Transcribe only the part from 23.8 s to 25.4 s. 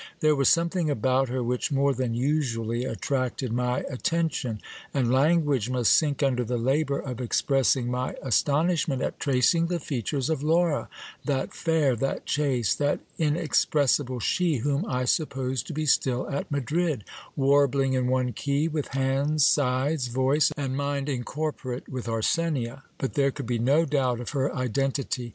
doubt of her identity.